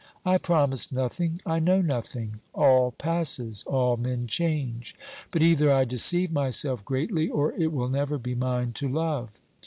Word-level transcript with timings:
I 0.25 0.39
promise 0.39 0.91
nothing, 0.91 1.43
I 1.45 1.59
know 1.59 1.79
nothing, 1.79 2.39
all 2.53 2.89
passes, 2.89 3.63
all 3.67 3.97
men 3.97 4.25
change; 4.25 4.95
but 5.29 5.43
either 5.43 5.71
I 5.71 5.85
deceive 5.85 6.31
myself 6.31 6.83
greatly 6.83 7.29
or 7.29 7.53
it 7.53 7.71
will 7.71 7.87
never 7.89 8.17
be 8.17 8.33
mine 8.33 8.73
to 8.73 8.87
love. 8.87 9.39